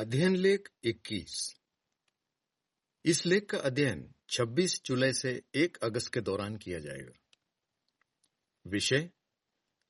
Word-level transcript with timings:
अध्ययन 0.00 0.36
लेख 0.36 0.68
21 0.84 1.56
इस 3.04 3.26
लेख 3.26 3.50
का 3.50 3.58
अध्ययन 3.58 4.14
26 4.28 4.84
जुलाई 4.84 5.12
से 5.12 5.42
1 5.54 5.76
अगस्त 5.76 6.12
के 6.12 6.20
दौरान 6.20 6.56
किया 6.56 6.78
जाएगा। 6.78 7.12
विषय, 8.66 9.10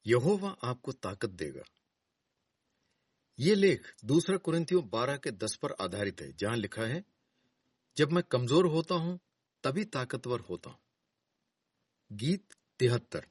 यहोवा 0.07 0.57
आपको 0.63 0.93
ताकत 0.93 1.31
देगा। 1.31 1.63
ये 3.39 3.55
लेख 3.55 3.95
दूसरा 4.05 4.37
कुरिंथियों 4.37 4.89
12 4.89 5.17
के 5.17 5.31
10 5.31 5.57
पर 5.57 5.73
आधारित 5.81 6.21
है, 6.21 6.33
जहाँ 6.33 6.57
लिखा 6.57 6.83
है, 6.83 7.05
जब 7.97 8.13
मैं 8.13 8.23
कमज़ोर 8.23 8.67
होता 8.67 8.95
हूँ, 8.95 9.21
तभी 9.65 9.85
ताकतवर 9.85 10.41
होता 10.41 10.71
हूँ। 10.71 10.81
गीत 12.13 12.47
तिहत्तर, 12.79 13.27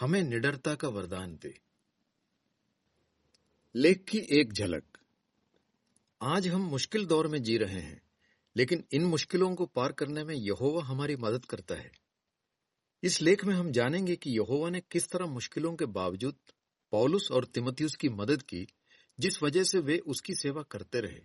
हमें 0.00 0.22
निडरता 0.22 0.74
का 0.74 0.88
वरदान 0.88 1.36
दे। 1.36 1.60
लेख 3.74 4.04
की 4.08 4.18
एक 4.18 4.52
झलक 4.52 4.97
आज 6.22 6.48
हम 6.48 6.60
मुश्किल 6.60 7.06
दौर 7.06 7.26
में 7.26 7.42
जी 7.42 7.58
रहे 7.58 7.80
हैं, 7.80 8.02
लेकिन 8.56 8.84
इन 8.92 9.04
मुश्किलों 9.04 9.54
को 9.54 9.66
पार 9.66 9.92
करने 9.92 10.24
में 10.24 10.34
यहोवा 10.34 10.84
हमारी 10.84 11.16
मदद 11.16 11.44
करता 11.44 11.74
है। 11.74 11.92
इस 13.02 13.22
लेख 13.22 13.44
में 13.44 13.54
हम 13.54 13.72
जानेंगे 13.72 14.16
कि 14.16 14.30
यहोवा 14.30 14.70
ने 14.70 14.80
किस 14.80 15.08
तरह 15.08 15.26
मुश्किलों 15.26 15.76
के 15.76 15.84
बावजूद 15.84 16.36
पौलुस 16.90 17.30
और 17.32 17.44
तिमथियुस 17.44 17.96
की 17.96 18.08
मदद 18.08 18.42
की, 18.42 18.66
जिस 19.20 19.42
वजह 19.42 19.64
से 19.64 19.78
वे 19.78 19.98
उसकी 19.98 20.34
सेवा 20.34 20.62
करते 20.62 21.00
रहे। 21.00 21.20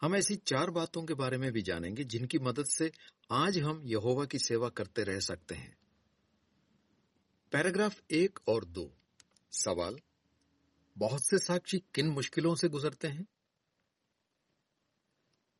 हम 0.00 0.16
ऐसी 0.16 0.36
चार 0.36 0.70
बातों 0.70 1.04
के 1.04 1.14
बारे 1.14 1.36
में 1.36 1.52
भी 1.52 1.62
जानेंगे, 1.62 2.04
जिनकी 2.04 2.38
मदद 2.38 2.66
से 2.66 2.92
आज 3.30 3.58
हम 3.58 3.82
यहोवा 3.86 4.24
की 4.24 4.38
सेवा 4.38 4.68
करते 4.68 5.02
रह 5.02 5.20
सकते 5.20 5.54
हैं। 5.54 5.78
पैराग्राफ 7.52 8.02
एक 8.10 8.38
और 8.48 8.64
दो। 8.64 8.94
सवाल, 9.52 10.00
बहुत 10.98 11.26
से 11.26 11.38
साक्षी 11.38 11.78
किन 11.94 12.08
मुश्किलों 12.08 12.54
से 12.54 12.68
गुजरते 12.68 13.08
हैं? 13.08 13.26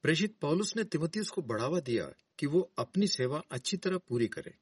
प्रेषित 0.02 0.38
पौलुस 0.40 0.76
ने 0.76 0.84
तिमोथियस 0.84 1.30
को 1.30 1.42
बढ़ावा 1.42 1.80
दिया 1.80 2.12
कि 2.38 2.46
वो 2.46 2.72
अपनी 2.78 3.06
सेवा 3.06 3.42
अच्छी 3.50 3.76
तरह 3.76 3.98
पूरी 3.98 4.26
करे। 4.26 4.54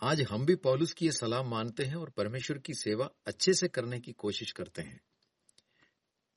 आज 0.00 0.22
हम 0.22 0.46
भी 0.46 0.54
पौलुस 0.54 0.92
की 0.92 1.06
यह 1.06 1.12
सलाह 1.12 1.42
मानते 1.42 1.84
हैं 1.84 1.96
और 1.96 2.10
परमेश्वर 2.10 2.58
की 2.58 2.74
सेवा 2.74 3.10
अच्छे 3.26 3.54
से 3.54 3.68
करने 3.68 4.00
की 4.00 4.12
कोशिश 4.12 4.52
करते 4.52 4.82
हैं। 4.82 5.00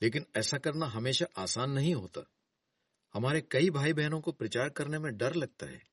लेकिन 0.02 0.26
ऐसा 0.36 0.58
करना 0.58 0.86
हमेशा 0.86 1.26
आसान 1.38 1.72
नहीं 1.72 1.96
होता। 1.96 2.32
हमारे 3.14 3.42
कई 3.42 3.70
भाई 3.70 3.94
बहनों 3.94 4.22
को 4.22 4.32
प्रचार 4.32 4.70
करने 4.70 5.00
में 5.00 5.18
डर 5.18 5.36
लगता 5.36 5.66
है। 5.66 5.84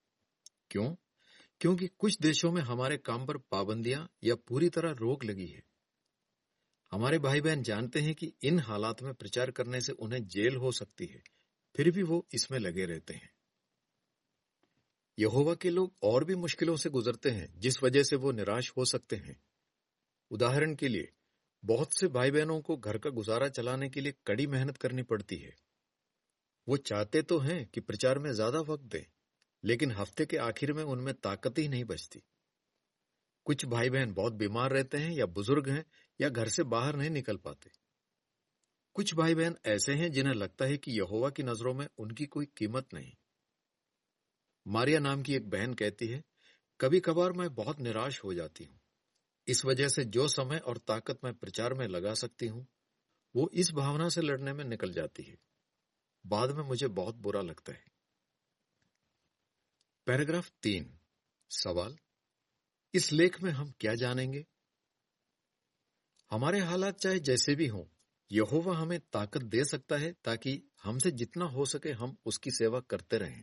क्यों? 0.71 0.95
क्योंकि 1.61 1.87
कुछ 1.87 2.19
देशों 2.19 2.53
में 2.53 2.63
हमारे 2.63 2.97
काम 2.97 3.27
पर 3.27 3.37
पाबंदियाँ 3.37 4.11
या 4.25 4.35
पूरी 4.35 4.69
तरह 4.69 4.91
रोक 4.91 5.25
लगी 5.25 5.47
है। 5.47 5.63
हमारे 6.91 7.19
भाई 7.19 7.41
बहन 7.41 7.63
जानते 7.63 8.01
हैं 8.01 8.15
कि 8.15 8.33
इन 8.43 8.59
हालात 8.61 9.03
में 9.03 9.15
प्रचार 9.15 9.51
करने 9.51 9.81
से 9.81 9.93
उन्हें 9.93 10.27
जेल 10.27 10.57
हो 10.57 10.73
सकती 10.73 11.07
है। 11.07 11.38
फिर 11.79 11.91
भी 11.91 12.03
वो 12.03 12.27
इसमें 12.35 12.59
लगे 12.59 12.85
रहते 12.85 13.15
हैं। 13.15 13.31
यहोवा 15.19 15.55
के 15.55 15.71
लोग 15.71 15.93
और 16.03 16.25
भी 16.25 16.35
मुश्किलों 16.35 16.77
से 16.77 16.91
गुजरते 16.91 17.31
हैं, 17.31 17.61
जिस 17.61 17.83
वजह 17.83 18.03
से 18.03 18.17
वो 18.17 18.33
निराश 18.33 18.73
हो 18.77 18.85
सकते 18.85 19.17
हैं। 19.17 19.43
उदाहरण 20.31 20.75
के 20.75 20.89
लिए, 20.89 21.13
बहुत 21.65 21.93
से 21.93 22.09
भाई 22.09 22.31
बहनों 22.31 22.61
को 22.61 22.77
घर 22.77 22.99
का 22.99 23.11
गुजारा 23.11 23.49
चलाने 23.49 23.89
के 23.89 24.01
लिए 24.01 24.15
कड़ी 24.27 24.47
मेहनत 24.47 24.77
करनी 24.77 25.03
पड़ती 25.03 25.37
है। 25.37 25.55
वो 26.69 26.77
चाहते 26.77 27.23
तो 27.23 27.39
हैं 27.39 27.67
कि 27.67 27.81
प्रचार 27.81 28.19
में 28.19 28.33
ज़्यादा 28.33 28.61
वक्त 28.61 28.85
दें, 28.85 29.05
लेकिन 29.65 29.93
हफ़्ते 29.93 30.27
के 30.27 30.37
आखिर 30.37 30.73
में 30.73 30.85
उनमें 30.85 31.15
ताकत 31.15 31.59
ही 31.59 31.69
नहीं 31.69 31.85
बचती। 31.85 32.23
कुछ 33.45 33.65
भाई 33.65 33.91
बहन 33.91 34.13
बहुत 34.13 34.33
बीमार 34.33 34.73
रहते 34.73 34.99
हैं 34.99 35.13
या 35.13 35.27
बुज़ुर्ग 35.27 35.69
हैं 35.69 35.85
या 36.21 36.29
घर 36.29 36.49
से 36.49 36.63
बाहर 36.63 36.97
नहीं 36.97 37.11
निकल 37.11 37.37
पाते। 37.37 37.78
कुछ 38.99 39.15
भाई 39.15 39.35
बहन 39.35 39.57
ऐसे 39.67 39.95
हैं 39.95 40.13
जिन्हें 40.13 40.35
लगता 40.35 40.65
है 40.65 40.77
कि 40.77 40.93
यहोवा 40.93 41.31
की 41.31 41.43
नज़रों 41.43 41.75
में 41.75 41.89
उनकी 41.99 42.27
कोई 42.27 42.47
कीमत 42.47 42.95
नहीं। 42.95 43.13
मारिया 44.67 44.99
नाम 44.99 45.23
की 45.23 45.35
एक 45.35 45.51
बहन 45.51 45.75
कहती 45.75 46.07
है 46.07 46.25
कभी 46.81 47.01
कभार 47.01 47.33
मैं 47.33 47.55
बहुत 47.55 47.81
निराश 47.81 48.25
हो 48.25 48.35
जाती 48.35 48.65
हूँ। 48.65 48.81
इस 49.49 49.65
वजह 49.65 49.89
से 49.89 50.05
जो 50.05 50.29
समय 50.29 50.59
और 50.59 50.79
ताकत 50.79 51.19
मैं 51.25 51.35
प्रचार 51.35 51.75
में 51.75 51.89
लगा 51.89 52.15
सकती 52.15 52.47
हूँ, 52.47 52.67
वो 53.37 53.51
इस 53.55 53.71
भावना 53.71 54.09
से 54.09 54.21
लड़ने 54.21 54.53
में 54.53 54.65
निकल 54.65 54.93
जाती 54.93 55.23
है। 55.23 55.39
बाद 56.27 56.51
में 56.51 56.65
मुझे 56.65 56.89
बहुत 56.89 57.15
बुरा 57.15 57.41
लगता 57.41 57.73
है। 57.73 57.85
पैराग्राफ 60.07 60.51
तीन, 60.63 60.99
सवाल, 61.51 61.99
इस 62.95 63.13
लेख 63.13 63.43
में 63.43 63.51
हम 63.51 63.73
क्या 63.81 63.95
जानेंगे? 63.95 64.47
हमारे 66.31 66.61
हालात 66.61 66.99
चाहे 66.99 67.21
जैसे 67.21 67.55
भी 67.55 67.67
हों 67.67 67.98
यहोवा 68.33 68.77
हमें 68.77 69.01
ताकत 69.01 69.43
दे 69.43 69.65
सकता 69.65 69.97
है 69.97 70.13
ताकि 70.13 70.71
हमसे 70.83 71.11
जितना 71.11 71.45
हो 71.45 71.65
सके 71.65 71.91
हम 71.93 72.17
उसकी 72.27 72.51
सेवा 72.51 72.81
करते 72.81 73.19
रहें। 73.19 73.43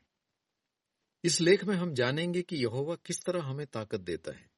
इस 1.24 1.42
लेख 1.42 1.64
में 1.64 1.76
हम 1.76 1.94
जानेंगे 1.94 2.42
कि 2.42 2.56
यहोवा 2.56 2.96
किस 2.96 3.26
तरह 3.26 3.44
हमें 3.44 3.68
ताकत 3.68 4.00
देता 4.00 4.32
है। 4.32 4.50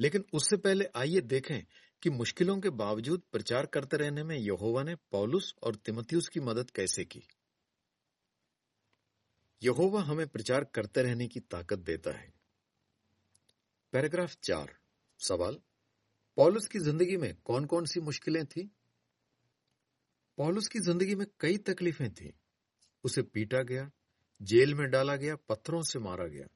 लेकिन 0.00 0.24
उससे 0.32 0.56
पहले 0.56 0.88
आइए 0.96 1.20
देखें 1.20 1.64
कि 2.02 2.10
मुश्किलों 2.10 2.60
के 2.60 2.70
बावजूद 2.70 3.22
प्रचार 3.32 3.66
करते 3.66 3.96
रहने 3.96 4.22
में 4.22 4.36
यहोवा 4.36 4.82
ने 4.82 4.94
पौलुस 4.94 5.54
और 5.62 5.76
तिमथियुस 5.76 6.28
की 6.28 6.40
मदद 6.40 6.70
कैसे 6.70 7.04
की? 7.04 7.22
यहोवा 9.62 10.02
हमें 10.02 10.28
प्रचार 10.28 10.64
करते 10.64 11.02
रहने 11.02 11.28
की 11.28 11.40
ताकत 11.40 11.78
देता 11.78 12.10
है। 12.10 12.32
पैराग्राफ 13.92 14.36
चार, 14.44 14.78
सवाल। 15.18 15.60
पॉलुस 16.36 16.66
की 16.66 16.78
ज़िंदगी 16.78 17.16
में 17.16 17.34
कौन 17.44 17.64
कौन 17.64 17.84
सी 17.84 18.00
मुश्किलें 18.00 18.46
थी? 18.46 18.70
पॉलुस 20.38 20.68
की 20.68 20.78
ज़िंदगी 20.78 21.14
में 21.14 21.26
कई 21.40 21.56
तकलीफें 21.56 22.14
थी। 22.14 22.32
उसे 23.04 23.22
पीटा 23.22 23.62
गया, 23.62 23.90
जेल 24.42 24.74
में 24.74 24.90
डाला 24.90 25.16
गया, 25.16 25.36
पत्थरों 25.36 25.82
से 25.82 25.98
मारा 25.98 26.26
गया। 26.26 26.46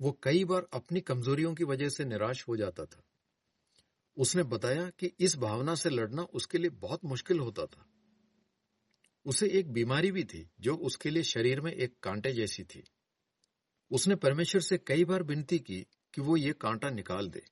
वो 0.00 0.20
कई 0.22 0.44
बार 0.44 0.66
अपनी 0.72 1.00
कमजोरियों 1.00 1.54
की 1.54 1.64
वजह 1.64 1.88
से 1.88 2.04
निराश 2.04 2.48
हो 2.48 2.56
जाता 2.56 2.84
था। 2.84 3.02
उसने 4.16 4.42
बताया 4.42 4.90
कि 4.90 5.12
इस 5.20 5.36
भावना 5.36 5.74
से 5.74 5.90
लड़ना 5.90 6.22
उसके 6.22 6.58
लिए 6.58 6.70
बहुत 6.70 7.04
मुश्किल 7.04 7.38
होता 7.38 7.66
था। 7.66 7.86
उसे 9.24 9.48
एक 9.48 9.72
बीमारी 9.72 10.10
भी 10.10 10.24
थी, 10.24 10.50
जो 10.60 10.76
उसके 10.76 11.10
लिए 11.10 11.22
शरीर 11.22 11.60
में 11.60 11.72
एक 11.72 11.98
कांटे 12.02 12.32
जैसी 12.32 12.64
थी। 12.64 12.84
उसने 13.90 14.14
परमेश्वर 14.14 14.60
से 14.60 14.78
कई 14.78 15.04
बार 15.04 15.22
विनती 15.22 15.58
की 15.58 15.86
कि 16.14 16.20
वो 16.20 16.36
ये 16.36 16.52
कांटा 16.52 16.90
निकाल 16.90 17.30
दे। 17.30 17.42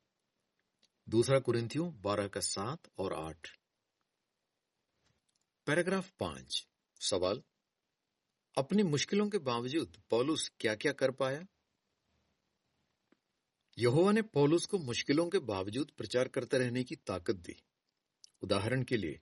दूसरा 1.09 1.39
कुरिंथियों 1.39 1.93
बारह 2.01 2.29
का 2.29 2.41
सात 2.41 2.81
और 2.99 3.13
आठ। 3.13 3.60
पैराग्राफ 5.71 6.11
पाँच। 6.21 6.69
सवाल। 7.01 7.43
अपनी 8.59 8.83
मुश्किलों 8.83 9.29
के 9.29 9.39
बावजूद 9.39 10.03
पौलुस 10.11 10.53
क्या 10.61 10.75
क्या 10.75 10.93
कर 10.93 11.11
पाया? 11.11 11.47
यहोवा 13.79 14.13
ने 14.13 14.23
पौलुस 14.23 14.67
को 14.67 14.79
मुश्किलों 14.79 15.29
के 15.29 15.39
बावजूद 15.39 15.91
प्रचार 15.91 16.29
करते 16.29 16.59
रहने 16.59 16.85
की 16.85 16.97
ताकत 16.97 17.35
दी। 17.35 17.63
उदाहरण 18.43 18.83
के 18.83 18.97
लिए, 18.97 19.21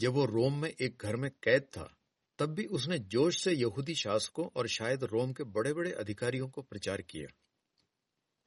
जब 0.00 0.12
वो 0.12 0.24
रोम 0.24 0.62
में 0.62 0.74
एक 0.80 0.98
घर 1.02 1.16
में 1.16 1.30
कैद 1.42 1.62
था, 1.62 1.96
तब 2.38 2.46
भी 2.46 2.64
उसने 2.64 2.98
जोश 2.98 3.42
से 3.42 3.52
यहूदी 3.52 3.94
शासकों 3.94 4.46
और 4.46 4.68
शायद 4.68 5.04
रोम 5.04 5.32
के 5.32 5.44
बड़े 5.44 5.72
बड़े 5.72 5.92
अधिकारियों 5.92 6.48
को 6.48 6.62
प्रचार 6.62 7.02
किया। 7.02 7.28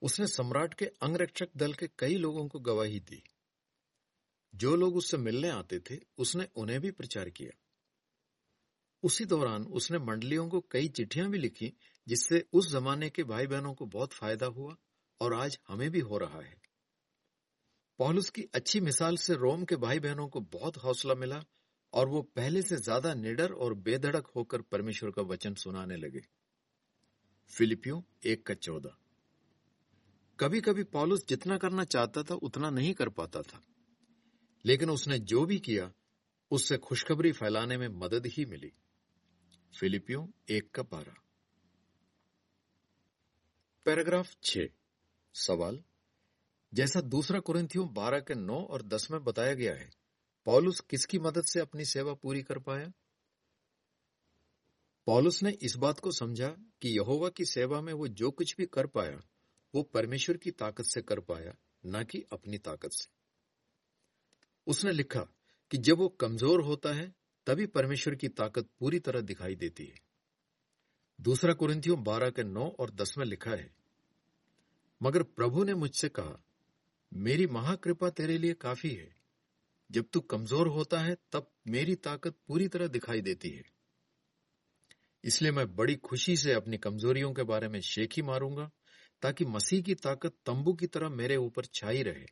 उसने 0.02 0.28
सम्राट 0.28 0.74
के 0.74 0.86
अंगरक्षक 0.86 1.50
दल 1.58 1.74
के 1.74 1.88
कई 1.88 2.16
लोगों 2.16 2.48
को 2.48 2.60
गवाही 2.60 3.00
दी। 3.00 3.24
जो 4.56 4.76
लोग 4.76 4.96
उससे 4.96 5.18
मिलने 5.18 5.50
आते 5.50 5.80
थे, 5.80 6.00
उसने 6.18 6.48
उन्हें 6.56 6.82
भी 6.82 6.92
प्रचार 6.92 7.30
किया। 7.30 7.58
उसी 9.04 9.26
दौरान 9.26 9.64
उसने 9.64 10.00
मंडलियों 10.00 10.48
को 10.50 10.60
कई 10.72 10.88
चिट्ठियाँ 10.88 11.30
भी 11.30 11.38
लिखी, 11.38 11.74
जिससे 12.08 12.46
उस 12.54 12.72
जमाने 12.72 13.10
के 13.10 13.24
भाई 13.24 13.48
बहनों 13.48 13.74
को 13.74 13.86
बहुत 13.86 14.14
फ़ायदा 14.14 14.46
हुआ 14.46 14.76
और 15.22 15.34
आज 15.34 15.60
हमें 15.68 15.90
भी 15.92 16.00
हो 16.00 16.18
रहा 16.18 16.42
है। 16.42 16.62
पॉलुस 18.00 18.30
की 18.30 18.42
अच्छी 18.56 18.80
मिसाल 18.80 19.18
से 19.18 19.34
रोम 19.34 19.64
के 19.66 19.76
भाई 19.76 20.00
बहनों 20.00 20.28
को 20.28 20.40
बहुत 20.40 20.78
हौसला 20.78 21.16
मिला 21.16 21.44
और 21.94 22.08
वो 22.08 22.22
पहले 22.22 22.62
से 22.62 22.78
ज़्यादा 22.78 23.14
निडर 23.14 23.52
और 23.52 23.74
बेधड़क 23.74 24.28
होकर 24.35 24.62
परमेश्वर 24.62 25.12
का 25.12 25.22
वचन 25.22 25.53
सुनाने 25.53 25.96
लगे। 25.96 26.22
फिलिपियो 27.52 28.03
एक 28.26 28.46
का 28.46 28.53
चौदह। 28.53 28.96
कभी 30.40 30.62
कभी 30.62 30.84
पॉलुस 30.84 31.26
जितना 31.29 31.58
करना 31.58 31.84
चाहता 31.84 32.24
था, 32.24 32.35
उतना 32.35 32.70
नहीं 32.70 32.94
कर 32.94 33.09
पाता 33.09 33.41
था। 33.41 33.62
लेकिन 34.66 34.90
उसने 34.90 35.20
जो 35.20 35.46
भी 35.46 35.59
किया, 35.59 35.94
उससे 36.52 36.78
खुशखबरी 36.78 37.32
फैलाने 37.32 37.78
में 37.78 37.88
मदद 37.88 38.26
ही 38.26 38.46
मिली। 38.46 38.73
फिलिपियो, 39.79 40.34
एक 40.50 40.72
का 40.72 40.84
बारह 40.84 41.16
पैराग्राफ 43.85 44.35
छ। 44.44 44.58
सवाल। 45.34 45.84
जैसा 46.73 47.02
दूसरा 47.02 47.40
कुरिंथियों 47.40 47.94
बारह 47.94 48.20
के 48.20 48.35
नौ 48.35 48.62
और 48.62 48.82
दस 48.82 49.12
में 49.12 49.23
बताया 49.23 49.53
गया 49.53 49.76
है, 49.76 49.91
पॉलुस 50.46 50.79
किसकी 50.79 51.20
मदद 51.20 51.44
से 51.44 51.59
अपनी 51.59 51.85
सेवा 51.85 52.14
पूरी 52.14 52.44
कर 52.44 52.59
पाया? 52.59 52.91
पॉलुस 55.06 55.44
ने 55.44 55.52
इस 55.52 55.76
बात 55.76 56.00
को 56.00 56.12
समझा 56.12 56.50
कि 56.50 56.97
यहोवा 56.97 57.29
की 57.29 57.46
सेवा 57.46 57.82
में 57.82 57.94
वो 57.94 58.08
जो 58.08 58.32
कुछ 58.32 58.56
भी 58.58 58.66
कर 58.66 58.88
पाया, 58.88 59.22
वो 59.76 59.84
परमेश्वर 59.84 60.38
की 60.38 60.52
ताकत 60.52 60.84
से 60.84 61.02
कर 61.02 61.20
पाया, 61.20 61.56
न 61.85 62.03
कि 62.03 62.23
अपनी 62.32 62.58
ताकत 62.58 62.90
से। 62.91 63.15
उसने 64.67 64.91
लिखा 64.91 65.28
कि 65.72 65.78
जब 65.78 65.97
वो 65.97 66.08
कमज़ोर 66.09 66.62
होता 66.62 66.94
है, 66.94 67.14
तभी 67.47 67.66
परमेश्वर 67.66 68.16
की 68.16 68.28
ताकत 68.28 68.70
पूरी 68.79 69.00
तरह 69.00 69.22
दिखाई 69.22 69.56
देती 69.56 69.85
है। 69.85 70.00
दूसरा 71.22 71.53
कुरिंथियों 71.53 72.03
बारह 72.03 72.29
के 72.29 72.44
नौ 72.44 72.67
और 72.70 72.91
दस 72.91 73.16
में 73.17 73.26
लिखा 73.26 73.52
है, 73.52 73.73
मगर 75.02 75.23
प्रभु 75.23 75.64
ने 75.64 75.73
मुझसे 75.73 76.09
कहा, 76.09 76.44
मेरी 77.14 77.47
महाकृपा 77.47 78.09
तेरे 78.09 78.38
लिए 78.38 78.53
काफ़ी 78.53 78.90
है। 78.90 79.16
जब 79.91 80.06
तू 80.14 80.20
कमज़ोर 80.20 80.67
होता 80.67 81.00
है, 81.00 81.17
तब 81.32 81.52
मेरी 81.67 81.96
ताकत 81.96 82.35
पूरी 82.47 82.67
तरह 82.67 82.88
दिखाई 82.88 83.22
देती 83.22 83.50
है। 83.50 83.64
इसलिए 85.23 85.52
मैं 85.52 85.76
बड़ी 85.76 85.96
खुशी 85.96 86.38
से 86.38 86.53
अपनी 86.53 86.78
कमजोरियों 86.78 87.34
के 87.34 87.44
बारे 87.44 87.67
में 87.67 87.79
शेखी 87.82 88.22
मारूँगा, 88.22 88.72
ताकि 89.22 89.46
मसीह 89.46 89.82
की 89.82 89.96
ताकत 89.96 90.34
तंबू 90.46 90.73
की 90.73 90.88
तरह 90.88 91.09
मेरे 91.09 91.35
ऊपर 91.35 91.66
छाई 91.66 92.03
रहे। 92.03 92.26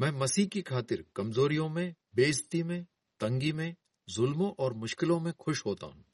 मैं 0.00 0.10
मसीह 0.10 0.46
की 0.46 0.62
खातिर 0.62 1.04
कमजोरियों 1.16 1.68
में, 1.68 1.94
बेइज्जती 2.14 2.62
में, 2.62 2.86
तंगी 3.20 3.52
में, 3.52 3.76
जुल्मों 4.08 4.52
और 4.58 4.72
मुश्किलों 4.72 5.20
में 5.20 5.32
खुश 5.32 5.66
होता 5.66 5.86
हूँ। 5.86 6.04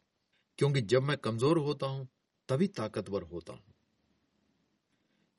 क्योंकि 0.58 0.80
जब 0.80 1.02
मैं 1.02 1.16
कमज़ोर 1.16 1.58
होता 1.58 1.86
हूँ, 1.86 2.08
तभी 2.48 2.66
ताकतवर 2.66 3.22
होता 3.22 3.52
हूँ। 3.52 3.74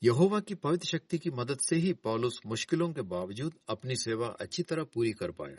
यहोवा 0.03 0.39
की 0.39 0.55
पवित्र 0.55 0.85
शक्ति 0.85 1.17
की 1.17 1.29
मदद 1.29 1.59
से 1.59 1.75
ही 1.75 1.93
पौलुस 1.93 2.39
मुश्किलों 2.45 2.93
के 2.93 3.01
बावजूद 3.01 3.55
अपनी 3.69 3.95
सेवा 3.95 4.27
अच्छी 4.27 4.63
तरह 4.63 4.83
पूरी 4.83 5.13
कर 5.13 5.31
पाया। 5.31 5.57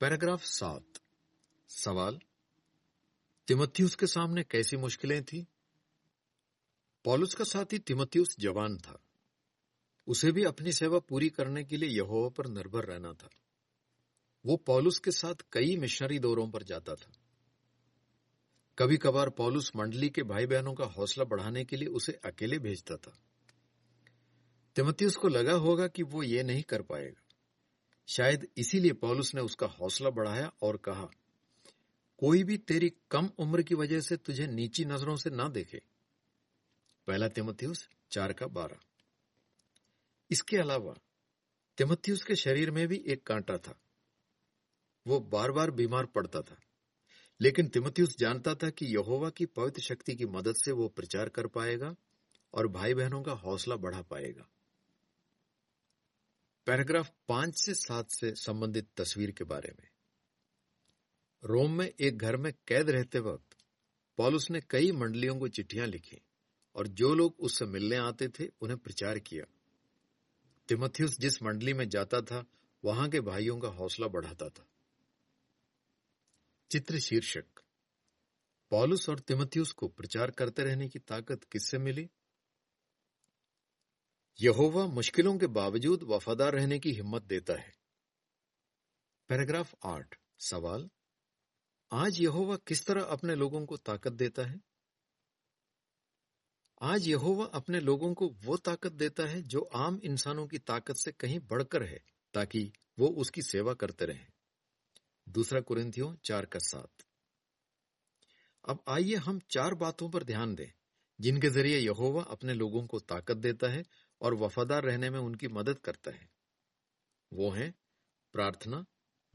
पैराग्राफ 0.00 0.42
सात। 0.42 0.86
सवाल, 1.68 2.20
तिमोथियस 3.46 3.94
के 3.94 4.06
सामने 4.06 4.42
कैसी 4.42 4.76
मुश्किलें 4.76 5.24
थी? 5.24 5.46
पॉलुस 7.04 7.34
का 7.34 7.44
साथी 7.44 7.78
तिमोथियस 7.78 8.36
जवान 8.38 8.78
था। 8.78 9.02
उसे 10.06 10.32
भी 10.32 10.44
अपनी 10.44 10.72
सेवा 10.72 10.98
पूरी 10.98 11.28
करने 11.28 11.64
के 11.64 11.76
लिए 11.76 11.88
यहोवा 11.88 12.28
पर 12.28 12.46
निर्भर 12.46 12.84
रहना 12.84 13.12
था। 13.12 13.28
वो 14.44 14.56
पॉलुस 14.56 14.98
के 14.98 15.10
साथ 15.10 15.34
कई 15.52 15.76
मिशनरी 15.76 16.18
दौरों 16.18 16.50
पर 16.50 16.62
जाता 16.62 16.94
था। 16.94 17.12
कभी 18.78 18.96
कभार 18.96 19.30
पॉलुस 19.30 19.72
मंडली 19.76 20.08
के 20.10 20.22
भाई 20.22 20.46
बहनों 20.46 20.74
का 20.74 20.84
हौसला 20.84 21.24
बढ़ाने 21.24 21.64
के 21.64 21.76
लिए 21.76 21.88
उसे 21.88 22.12
अकेले 22.12 22.58
भेजता 22.58 22.96
था। 22.96 23.18
तिमोथियस 24.76 25.08
उसको 25.08 25.28
लगा 25.28 25.52
होगा 25.52 25.86
कि 25.88 26.02
वो 26.02 26.22
ये 26.22 26.42
नहीं 26.42 26.62
कर 26.62 26.82
पाएगा। 26.82 27.22
शायद 28.08 28.48
इसीलिए 28.56 28.92
पॉलुस 28.92 29.34
ने 29.34 29.40
उसका 29.40 29.66
हौसला 29.66 30.10
बढ़ाया 30.10 30.52
और 30.62 30.76
कहा, 30.76 31.08
कोई 32.18 32.44
भी 32.44 32.56
तेरी 32.58 32.92
कम 33.10 33.30
उम्र 33.38 33.62
की 33.62 33.74
वजह 33.74 34.00
से 34.00 34.16
तुझे 34.16 34.46
नीची 34.46 34.84
नज़रों 34.84 35.16
से 35.16 35.30
ना 35.30 35.48
देखे। 35.48 35.82
पहला 37.06 37.28
तिमोथियस, 37.28 37.88
चार 38.10 38.32
का 38.32 38.46
बारह। 38.46 38.78
इसके 40.30 40.56
अलावा 40.56 40.94
तिमोथियस 41.78 42.24
के 42.24 42.36
शरीर 42.36 42.70
में 42.70 42.88
भी 42.88 42.96
एक 42.96 43.26
कांटा 43.26 43.58
था। 43.58 43.80
वो 45.06 45.20
बार 45.20 45.52
बार 45.52 45.70
बीमार 45.70 46.06
पड़ता 46.06 46.42
था। 46.42 46.60
लेकिन 47.40 47.68
तिमोथियस 47.68 48.16
जानता 48.18 48.54
था 48.54 48.70
कि 48.70 48.86
यहोवा 48.86 49.30
की 49.30 49.46
पवित्र 49.46 49.82
शक्ति 49.82 50.16
की 50.16 50.26
मदद 50.26 50.54
से 50.54 50.72
वो 50.72 50.88
प्रचार 50.88 51.28
कर 51.28 51.46
पाएगा 51.46 51.96
और 52.54 52.66
भाई 52.66 52.94
बहनों 52.94 53.22
का 53.22 53.32
हौसला 53.32 53.76
बढ़ा 53.76 54.02
पाएगा। 54.02 54.48
पैराग्राफ 56.66 57.12
पाँच 57.28 57.58
से 57.58 57.74
सात 57.74 58.10
से 58.10 58.34
संबंधित 58.34 58.88
तस्वीर 58.96 59.30
के 59.30 59.44
बारे 59.44 59.74
में। 59.80 59.88
रोम 61.44 61.72
में 61.72 61.94
एक 62.00 62.18
घर 62.18 62.36
में 62.36 62.52
कैद 62.68 62.90
रहते 62.90 63.18
वक्त 63.18 63.56
पॉलुस 64.16 64.50
ने 64.50 64.60
कई 64.60 64.92
मंडलियों 64.92 65.38
को 65.38 65.48
चिट्ठियाँ 65.48 65.86
लिखी 65.86 66.18
और 66.74 66.86
जो 66.86 67.14
लोग 67.14 67.36
उससे 67.40 67.64
मिलने 67.64 67.96
आते 67.96 68.28
थे, 68.28 68.50
उन्हें 68.60 68.78
प्रचार 68.78 69.18
किया। 69.18 69.55
तिमोथियस 70.68 71.18
जिस 71.18 71.42
मंडली 71.42 71.72
में 71.72 71.88
जाता 71.88 72.20
था, 72.20 72.44
वहाँ 72.84 73.10
के 73.10 73.20
भाइयों 73.20 73.60
का 73.60 73.68
हौसला 73.68 74.06
बढ़ाता 74.06 74.48
था। 74.48 74.68
चित्र 76.70 76.98
शीर्षक। 76.98 77.44
पॉलुस 78.70 79.08
और 79.08 79.20
तिमोथियस 79.20 79.72
को 79.72 79.88
प्रचार 79.88 80.30
करते 80.30 80.62
रहने 80.62 80.88
की 80.88 80.98
ताकत 80.98 81.44
किससे 81.44 81.78
मिली? 81.78 82.10
यहोवा 84.40 84.86
मुश्किलों 84.86 85.38
के 85.38 85.46
बावजूद 85.46 86.02
वफादार 86.02 86.52
रहने 86.52 86.78
की 86.78 86.92
हिम्मत 86.92 87.22
देता 87.22 87.54
है। 87.54 87.76
पैराग्राफ 89.28 89.74
आठ, 89.84 90.20
सवाल। 90.38 90.90
आज 91.92 92.20
यहोवा 92.20 92.56
किस 92.56 92.86
तरह 92.86 93.02
अपने 93.02 93.34
लोगों 93.34 93.66
को 93.66 93.76
ताकत 93.76 94.12
देता 94.12 94.42
है? 94.42 94.60
आज 96.82 97.08
यहोवा 97.08 97.44
अपने 97.44 97.80
लोगों 97.80 98.14
को 98.14 98.28
वो 98.28 98.56
ताकत 98.56 98.92
देता 98.92 99.22
है 99.22 99.42
जो 99.42 99.60
आम 99.60 100.00
इंसानों 100.04 100.46
की 100.46 100.58
ताकत 100.58 100.96
से 100.96 101.12
कहीं 101.12 101.38
बढ़कर 101.38 101.82
है, 101.82 102.00
ताकि 102.34 102.72
वो 102.98 103.08
उसकी 103.08 103.42
सेवा 103.42 103.74
करते 103.74 104.04
रहें। 104.04 104.32
दूसरा 105.28 105.60
कुरिंथियों 105.60 106.16
चार 106.24 106.46
का 106.46 106.58
सात। 106.58 106.90
अब 108.68 108.84
आइए 108.88 109.14
हम 109.14 109.38
चार 109.38 109.74
बातों 109.74 110.10
पर 110.10 110.24
ध्यान 110.24 110.54
दें, 110.54 110.72
जिनके 111.20 111.48
ज़रिए 111.48 111.78
यहोवा 111.78 112.22
अपने 112.22 112.54
लोगों 112.54 112.86
को 112.86 113.00
ताकत 113.00 113.36
देता 113.36 113.68
है 113.68 113.84
और 114.20 114.34
वफादार 114.34 114.82
रहने 114.82 115.10
में 115.10 115.20
उनकी 115.20 115.48
मदद 115.48 115.78
करता 115.78 116.10
है। 116.10 116.30
वो 117.32 117.50
हैं 117.50 117.74
प्रार्थना, 118.32 118.86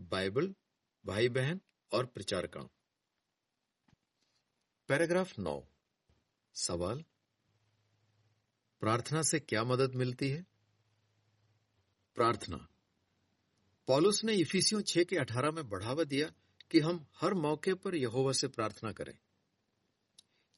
बाइबल 0.01 0.55
भाई 1.05 1.29
बहन 1.29 1.61
और 1.91 2.05
प्रचार 2.05 2.47
पैराग्राफ 4.87 5.39
नौ। 5.39 5.67
सवाल 6.53 7.03
प्रार्थना 8.81 9.21
से 9.21 9.39
क्या 9.39 9.63
मदद 9.63 9.95
मिलती 9.95 10.29
है? 10.29 10.45
प्रार्थना। 12.15 12.67
पॉलुस 13.87 14.23
ने 14.23 14.33
इफिसियों 14.33 14.81
छह 14.81 15.03
के 15.03 15.15
अठारह 15.15 15.51
में 15.51 15.69
बढ़ावा 15.69 16.03
दिया 16.03 16.33
कि 16.71 16.79
हम 16.79 17.07
हर 17.21 17.33
मौके 17.33 17.73
पर 17.73 17.95
यहोवा 17.95 18.31
से 18.31 18.47
प्रार्थना 18.47 18.91
करें। 18.91 19.17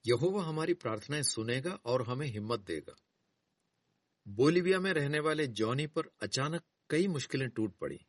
यहोवा 0.08 0.44
हमारी 0.44 0.74
प्रार्थनाएँ 0.74 1.24
सुनेगा 1.24 1.72
और 1.72 2.08
हमें 2.08 2.28
हिम्मत 2.28 2.60
देगा। 2.60 2.96
बोलिविया 4.28 4.80
में 4.80 4.94
रहने 4.94 5.20
वाले 5.20 5.48
जॉनी 5.48 5.88
पर 5.88 6.04
अचानक 6.22 6.64
कई 6.90 7.08
मुश्किलें 7.08 7.50
टूट 7.50 7.78
पड़ी। 7.78 8.06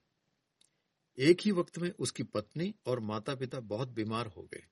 एक 1.18 1.40
ही 1.40 1.50
वक्त 1.50 1.78
में 1.78 1.90
उसकी 1.90 2.22
पत्नी 2.22 2.74
और 2.86 3.00
माता 3.00 3.34
पिता 3.34 3.60
बहुत 3.60 3.88
बीमार 3.88 4.26
हो 4.26 4.42
गए। 4.42 4.64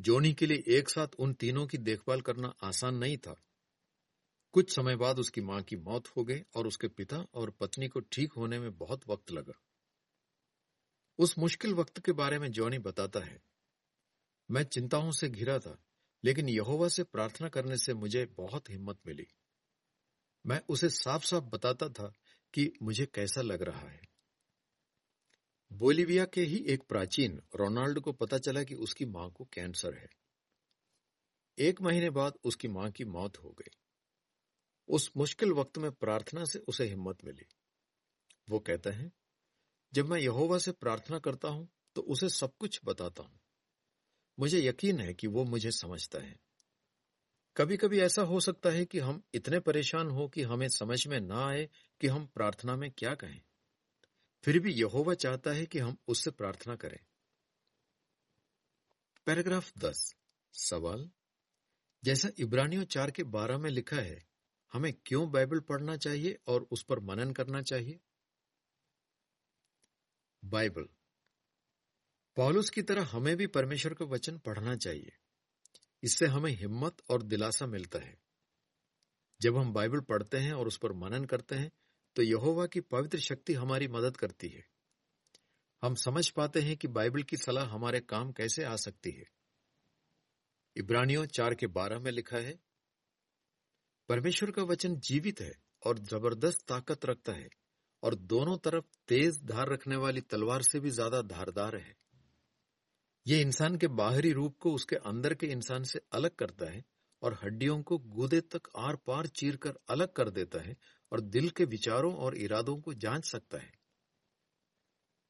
जोनी 0.00 0.32
के 0.32 0.46
लिए 0.46 0.64
एक 0.68 0.88
साथ 0.88 1.08
उन 1.18 1.32
तीनों 1.32 1.66
की 1.66 1.78
देखभाल 1.78 2.20
करना 2.20 2.54
आसान 2.62 2.94
नहीं 2.94 3.16
था। 3.16 3.44
कुछ 4.52 4.76
समय 4.76 4.96
बाद 4.96 5.18
उसकी 5.18 5.40
माँ 5.40 5.62
की 5.62 5.76
मौत 5.76 6.08
हो 6.08 6.24
गई 6.24 6.40
और 6.56 6.66
उसके 6.66 6.88
पिता 6.88 7.16
और 7.34 7.50
पत्नी 7.50 7.88
को 7.88 8.00
ठीक 8.00 8.32
होने 8.32 8.58
में 8.58 8.78
बहुत 8.78 9.08
वक्त 9.08 9.30
लगा। 9.30 9.60
उस 11.18 11.38
मुश्किल 11.38 11.74
वक्त 11.74 12.04
के 12.04 12.12
बारे 12.12 12.38
में 12.38 12.52
जॉनी 12.52 12.78
बताता 12.78 13.20
है। 13.20 13.42
मैं 14.50 14.64
चिंताओं 14.64 15.10
से 15.10 15.28
घिरा 15.28 15.58
था, 15.58 15.84
लेकिन 16.24 16.48
यहोवा 16.48 16.88
से 16.88 17.04
प्रार्थना 17.04 17.48
करने 17.48 17.76
से 17.76 17.94
मुझे 17.94 18.26
बहुत 18.26 18.70
हिम्मत 18.70 18.98
मिली। 19.06 19.26
मैं 20.46 20.60
उसे 20.68 20.88
साफ़ 20.88 21.24
साफ़ 21.24 21.44
बताता 21.44 21.88
था 21.88 22.12
कि 22.54 22.72
मुझे 22.82 23.06
कैसा 23.06 23.42
लग 23.42 23.62
रहा 23.62 23.88
है। 23.88 24.00
बोलिविया 25.72 26.24
के 26.24 26.40
ही 26.40 26.58
एक 26.58 26.82
प्राचीन, 26.82 27.42
रोनाल्ड 27.56 28.00
को 28.00 28.12
पता 28.12 28.38
चला 28.38 28.62
कि 28.62 28.74
उसकी 28.74 29.04
माँ 29.04 29.30
को 29.30 29.44
कैंसर 29.44 29.94
है। 29.94 30.08
एक 31.58 31.82
महीने 31.82 32.10
बाद 32.10 32.32
उसकी 32.44 32.68
माँ 32.68 32.90
की 32.90 33.04
मौत 33.04 33.38
हो 33.38 33.50
गई। 33.50 33.70
उस 34.88 35.10
मुश्किल 35.16 35.52
वक्त 35.52 35.78
में 35.78 35.92
प्रार्थना 35.92 36.44
से 36.44 36.58
उसे 36.58 36.84
हिम्मत 36.84 37.24
मिली। 37.24 37.46
वो 38.50 38.58
कहते 38.58 38.90
हैं, 38.90 39.12
जब 39.92 40.08
मैं 40.08 40.20
यहोवा 40.20 40.58
से 40.58 40.72
प्रार्थना 40.72 41.18
करता 41.18 41.48
हूँ 41.48 41.68
तो 41.94 42.00
उसे 42.00 42.28
सब 42.28 42.56
कुछ 42.56 42.80
बताता 42.84 43.22
हूँ। 43.22 43.40
मुझे 44.38 44.60
यकीन 44.60 45.00
है 45.00 45.14
कि 45.14 45.26
वो 45.26 45.44
मुझे 45.44 45.70
समझता 45.70 46.18
है। 46.18 46.36
कभी 47.56 47.76
कभी 47.76 48.00
ऐसा 48.00 48.22
हो 48.22 48.40
सकता 48.40 48.70
है 48.70 48.84
कि 48.84 48.98
हम 48.98 49.22
इतने 49.34 49.60
परेशान 49.60 50.08
हो 50.08 50.28
कि 50.28 50.42
हमें 50.42 50.68
समझ 50.68 51.06
में 51.06 51.20
ना 51.20 51.46
आए 51.46 51.68
कि 52.00 52.06
हम 52.06 52.26
प्रार्थना 52.26 52.76
में 52.76 52.90
क्या 52.90 53.14
कहें। 53.14 53.40
फिर 54.44 54.58
भी 54.58 54.72
यहोवा 54.72 55.14
चाहता 55.14 55.50
है 55.50 55.66
कि 55.66 55.78
हम 55.78 55.96
उससे 56.08 56.30
प्रार्थना 56.30 56.76
करें। 56.76 56.98
पैराग्राफ 59.26 59.72
दस, 59.78 60.14
सवाल। 60.52 61.10
जैसा 62.04 62.28
इब्रानियों 62.38 62.84
चार 62.84 63.10
के 63.10 63.22
बारह 63.22 63.58
में 63.58 63.70
लिखा 63.70 63.96
है 63.96 64.28
हमें 64.72 64.92
क्यों 65.06 65.30
बाइबल 65.30 65.60
पढ़ना 65.60 65.96
चाहिए 65.96 66.38
और 66.46 66.68
उस 66.70 66.82
पर 66.82 67.00
मनन 67.00 67.32
करना 67.32 67.62
चाहिए? 67.62 68.00
बाइबल। 70.44 70.88
पॉलुस 72.36 72.70
की 72.70 72.82
तरह 72.82 73.04
हमें 73.04 73.36
भी 73.36 73.46
परमेश्वर 73.46 73.94
का 73.94 74.04
वचन 74.04 74.38
पढ़ना 74.38 74.76
चाहिए। 74.76 75.12
इससे 76.02 76.26
हमें 76.26 76.50
हिम्मत 76.50 76.96
और 77.10 77.22
दिलासा 77.22 77.66
मिलता 77.66 77.98
है। 77.98 78.20
जब 79.40 79.56
हम 79.56 79.72
बाइबल 79.72 80.00
पढ़ते 80.00 80.38
हैं 80.38 80.52
और 80.52 80.66
उस 80.66 80.78
पर 80.78 80.92
मनन 80.92 81.24
करते 81.24 81.54
हैं 81.54 81.72
तो 82.16 82.22
यहोवा 82.22 82.66
की 82.66 82.80
पवित्र 82.80 83.18
शक्ति 83.18 83.54
हमारी 83.54 83.88
मदद 83.88 84.16
करती 84.16 84.48
है। 84.48 84.66
हम 85.82 85.94
समझ 85.94 86.30
पाते 86.30 86.60
हैं 86.60 86.76
कि 86.76 86.88
बाइबल 86.88 87.22
की 87.22 87.36
सलाह 87.36 87.64
हमारे 87.64 88.00
काम 88.00 88.32
कैसे 88.32 88.64
आ 88.64 88.76
सकती 88.76 89.10
है। 89.10 89.24
इब्रानियों 90.76 91.26
चार 91.26 91.54
के 91.54 91.66
बारह 91.66 91.98
में 91.98 92.10
लिखा 92.12 92.36
है 92.36 92.67
परमेश्वर 94.08 94.50
का 94.50 94.62
वचन 94.62 94.96
जीवित 94.96 95.40
है 95.40 95.52
और 95.86 95.98
ज़बरदस्त 95.98 96.64
ताकत 96.68 97.04
रखता 97.06 97.32
है 97.32 97.48
और 98.02 98.14
दोनों 98.14 98.56
तरफ़ 98.56 98.84
तेज 99.08 99.40
धार 99.44 99.68
रखने 99.68 99.96
वाली 99.96 100.20
तलवार 100.20 100.62
से 100.62 100.80
भी 100.80 100.90
ज़्यादा 100.90 101.22
धारदार 101.22 101.76
है। 101.76 101.96
ये 103.26 103.40
इंसान 103.40 103.76
के 103.76 103.86
बाहरी 103.86 104.32
रूप 104.32 104.56
को 104.58 104.72
उसके 104.72 104.96
अंदर 104.96 105.34
के 105.34 105.46
इंसान 105.46 105.82
से 105.82 106.00
अलग 106.12 106.34
करता 106.34 106.70
है 106.70 106.82
और 107.22 107.38
हड्डियों 107.42 107.82
को 107.82 107.98
गुदे 107.98 108.40
तक 108.40 108.68
आर 108.76 108.96
पार 108.96 109.26
चीर 109.26 109.56
कर 109.56 109.74
अलग 109.88 110.12
कर 110.12 110.30
देता 110.30 110.62
है 110.62 110.76
और 111.12 111.20
दिल 111.20 111.50
के 111.50 111.64
विचारों 111.64 112.14
और 112.14 112.36
इरादों 112.36 112.76
को 112.76 112.94
जाँच 112.94 113.24
सकता 113.24 113.58
है। 113.58 113.72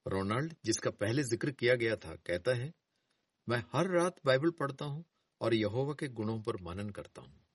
रोनाल्ड, 0.07 0.55
जिसका 0.65 0.91
पहले 0.91 1.23
ज़िक्र 1.23 1.51
किया 1.51 1.75
गया 1.75 1.97
था, 1.97 2.15
कहता 2.17 2.55
है, 2.55 2.73
मैं 3.49 3.63
हर 3.75 3.91
रात 3.91 4.21
बाइबल 4.27 4.51
पढ़ता 4.51 4.85
हूँ 4.85 5.05
और 5.41 5.55
यहोवा 5.55 5.95
के 5.95 6.09
गुणों 6.09 6.41
पर 6.43 6.63
मनन 6.63 6.91
करता 6.91 7.23
हूँ। 7.23 7.48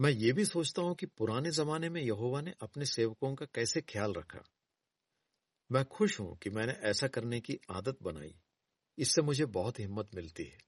मैं 0.00 0.10
ये 0.10 0.32
भी 0.32 0.44
सोचता 0.44 0.82
हूँ 0.82 0.94
कि 0.94 1.06
पुराने 1.06 1.50
जमाने 1.50 1.88
में 1.88 2.02
यहोवा 2.02 2.40
ने 2.40 2.54
अपने 2.60 2.84
सेवकों 2.84 3.34
का 3.34 3.46
कैसे 3.46 3.80
ख्याल 3.80 4.12
रखा। 4.12 4.44
मैं 5.72 5.84
खुश 5.84 6.20
हूँ 6.20 6.36
कि 6.38 6.50
मैंने 6.50 6.72
ऐसा 6.72 7.08
करने 7.08 7.40
की 7.40 7.58
आदत 7.70 7.98
बनाई। 8.02 8.40
इससे 8.98 9.22
मुझे 9.22 9.46
बहुत 9.46 9.80
हिम्मत 9.80 10.14
मिलती 10.14 10.44
है। 10.44 10.58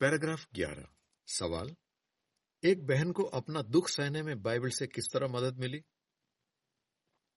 पैराग्राफ 0.00 0.46
11 0.54 0.88
सवाल, 1.26 1.76
एक 2.64 2.86
बहन 2.86 3.12
को 3.12 3.22
अपना 3.22 3.62
दुख 3.62 3.88
सहने 3.88 4.22
में 4.22 4.42
बाइबल 4.42 4.68
से 4.68 4.86
किस 4.86 5.12
तरह 5.12 5.28
मदद 5.28 5.58
मिली? 5.58 5.82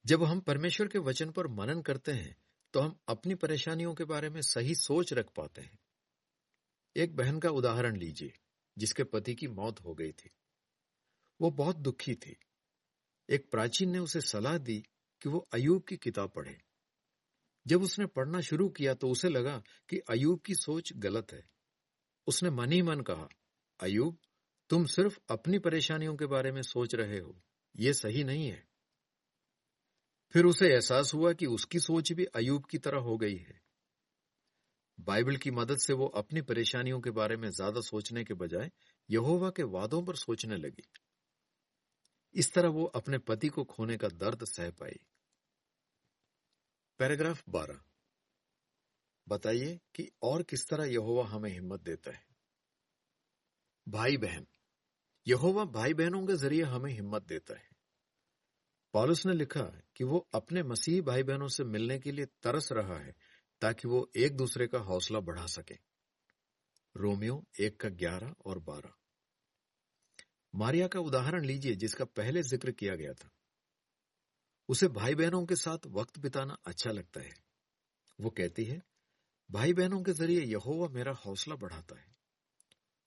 जब 0.06 0.24
हम 0.24 0.40
परमेश्वर 0.40 0.88
के 0.88 1.00
वचन 1.00 1.32
पर 1.32 1.48
मनन 1.48 1.82
करते 1.82 2.12
हैं 2.12 2.36
तो 2.74 2.80
हम 2.80 3.00
अपनी 3.08 3.36
परेशानियों 3.36 3.94
के 3.96 4.04
बारे 4.04 4.30
में 4.30 4.42
सही 4.42 4.76
सोच 4.76 5.14
रख 5.14 5.30
पाते 5.30 5.62
हैं। 5.62 5.80
एक 6.96 7.16
बहन 7.16 7.40
का 7.40 7.50
उदाहरण 7.50 7.96
लीजिए। 7.96 8.34
जिसके 8.82 9.04
पति 9.04 9.36
की 9.36 9.48
मौत 9.48 9.80
हो 9.80 9.94
गई 9.96 10.12
थी। 10.12 10.30
वो 11.42 11.52
बहुत 11.52 11.76
दुखी 11.76 12.16
थी। 12.16 12.36
एक 13.30 13.52
प्राचीन 13.52 13.90
ने 13.90 14.00
उसे 14.00 14.22
सलाह 14.22 14.58
दी 14.58 14.80
कि 15.22 15.30
वो 15.30 15.48
अयूब 15.54 15.84
की 15.84 15.98
किताब 15.98 16.32
पढ़े। 16.32 16.62
जब 17.68 17.84
उसने 17.84 18.06
पढ़ना 18.06 18.42
शुरू 18.42 18.70
किया 18.70 18.94
तो 18.94 19.10
उसे 19.10 19.30
लगा 19.30 19.64
कि 19.90 20.00
अयूब 20.00 20.42
की 20.42 20.56
सोच 20.56 20.94
गलत 20.94 21.28
है। 21.34 21.50
उसने 22.28 22.50
मन 22.50 22.72
ही 22.72 22.82
मन 22.82 23.02
कहा 23.02 23.30
अयूब 23.80 24.18
तुम 24.70 24.86
सिर्फ़ 24.86 25.20
अपनी 25.30 25.60
परेशानियों 25.60 26.16
के 26.16 26.26
बारे 26.26 26.52
में 26.52 26.62
सोच 26.62 26.96
रहे 26.96 27.20
हो। 27.20 27.44
ये 27.76 27.94
सही 27.94 28.24
नहीं 28.24 28.48
है। 28.48 28.68
फिर 30.34 30.46
उसे 30.46 30.74
एहसास 30.74 31.14
हुआ 31.14 31.34
कि 31.34 31.46
उसकी 31.46 31.80
सोच 31.80 32.12
भी 32.12 32.26
अयूब 32.26 32.66
की 32.66 32.78
तरह 32.78 33.00
हो 33.00 33.18
गई 33.18 33.38
है। 33.38 33.62
बाइबल 35.08 35.38
की 35.38 35.52
मदद 35.52 35.78
से 35.78 35.94
वो 35.94 36.06
अपनी 36.16 36.42
परेशानियों 36.42 37.00
के 37.02 37.12
बारे 37.12 37.38
में 37.38 37.50
ज़्यादा 37.50 37.82
सोचने 37.82 38.24
के 38.24 38.34
बजाय 38.34 38.72
यहोवा 39.10 39.50
के 39.50 39.64
वादों 39.64 40.02
पर 40.04 40.16
सोचने 40.16 40.58
लगी। 40.58 40.84
इस 42.36 42.54
तरह 42.54 42.70
वो 42.70 42.84
अपने 42.96 43.18
पति 43.18 43.48
को 43.48 43.64
खोने 43.64 43.98
का 43.98 44.08
दर्द 44.08 44.46
सह 44.46 44.70
पाई। 44.72 45.00
पैराग्राफ 47.00 47.44
12 47.50 47.80
बताइए 49.28 49.80
कि 49.96 50.10
और 50.24 50.44
किस 50.44 50.68
तरह 50.70 50.86
यहोवा 50.86 51.26
हमें 51.26 51.50
हिम्मत 51.52 51.82
देता 51.82 52.12
है। 52.12 52.24
भाई 53.88 54.18
बहन 54.18 54.46
यहोवा 55.28 55.66
भाई 55.66 55.94
बहनों 55.94 56.26
के 56.28 56.36
ज़रिए 56.36 56.64
हमें 56.64 56.92
हिम्मत 56.92 57.24
देता 57.24 57.58
है। 57.58 57.70
पॉलुस 58.94 59.26
ने 59.26 59.34
लिखा 59.34 59.64
कि 59.96 60.04
वो 60.04 60.28
अपने 60.34 60.64
मसीह 60.64 61.02
भाई 61.02 61.24
बहनों 61.24 61.48
से 61.48 61.64
मिलने 61.64 62.00
के 62.00 62.12
लिए 62.12 62.26
तरस 62.44 62.72
रहा 62.72 62.98
है 63.00 63.16
ताकि 63.62 63.88
वो 63.88 64.12
एक 64.16 64.38
दूसरे 64.38 64.68
का 64.68 64.80
हौसला 64.80 65.20
बढ़ा 65.20 65.46
सके। 65.46 65.76
रोमियो 66.96 67.46
एक 67.60 67.80
का 67.80 67.90
ग्यारह 67.90 68.36
और 68.46 68.60
बारह। 68.60 68.94
मारिया 70.56 70.88
का 70.88 71.00
उदाहरण 71.00 71.46
लीजिए, 71.46 71.76
जिसका 71.76 72.06
पहले 72.06 72.44
ज़िक्र 72.44 72.72
किया 72.72 72.96
गया 72.96 73.14
था। 73.14 73.30
उसे 74.70 74.88
भाई 74.88 75.16
बहनों 75.16 75.46
के 75.46 75.56
साथ 75.56 75.78
वक्त 75.88 76.20
बिताना 76.20 76.58
अच्छा 76.66 76.92
लगता 76.92 77.22
है। 77.22 77.34
वो 78.22 78.30
कहती 78.30 78.66
है 78.66 78.82
भाई 79.52 79.74
बहनों 79.74 80.04
के 80.04 80.14
ज़रिए 80.14 80.42
यहोवा 80.42 80.88
मेरा 80.88 81.12
हौसला 81.12 81.56
बढ़ाता 81.56 82.00
है। 82.00 82.16